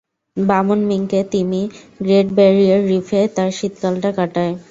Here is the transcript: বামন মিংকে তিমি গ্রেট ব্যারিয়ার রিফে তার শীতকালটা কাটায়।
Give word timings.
বামন 0.37 0.79
মিংকে 0.89 1.21
তিমি 1.33 1.61
গ্রেট 2.01 2.27
ব্যারিয়ার 2.37 2.81
রিফে 2.89 3.21
তার 3.35 3.49
শীতকালটা 3.57 4.09
কাটায়। 4.17 4.53